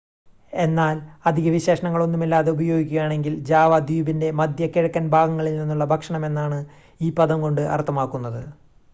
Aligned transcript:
എന്നാൽ 0.53 0.95
അധിക 1.25 1.47
വിശേഷണങ്ങൾ 1.49 2.01
ഒന്നുമില്ലാതെ 2.03 2.49
ഉപയോഗിക്കുകയാണെങ്കിൽ 2.51 3.33
ജാവ 3.41 3.79
ദ്വീപിൻ്റെ 3.79 4.29
മധ്യ 4.31 4.67
കിഴക്കൻ 4.67 5.05
ഭാഗങ്ങളിൽ 5.09 5.55
നിന്നുള്ള 5.59 5.85
ഭക്ഷണമെന്നാണ് 5.85 6.59
ഈ 7.01 7.09
പദം 7.11 7.39
കൊണ്ട് 7.41 7.61
അർത്ഥമാക്കുന്നത് 7.75 8.41